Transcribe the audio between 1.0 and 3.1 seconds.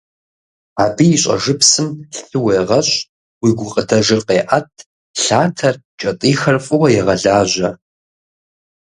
и щӏэжыпсым лъы уегъэщӏ,